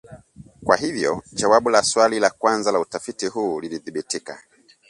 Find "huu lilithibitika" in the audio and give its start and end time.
3.27-4.43